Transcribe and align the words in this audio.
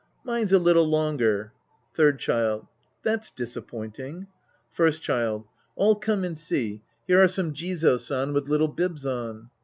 Mine's 0.23 0.51
a 0.51 0.57
little 0.57 0.87
longer. 0.87 1.53
Third 1.93 2.17
Child. 2.17 2.65
That's 3.03 3.29
disappointing. 3.29 4.25
First 4.71 5.03
Child. 5.03 5.45
All 5.75 5.93
come 5.93 6.23
and 6.23 6.35
see; 6.35 6.81
here 7.05 7.23
are 7.23 7.27
some 7.27 7.53
Jizo 7.53 7.99
San 7.99 8.33
with 8.33 8.47
little 8.47 8.67
bibs 8.67 9.05
on. 9.05 9.51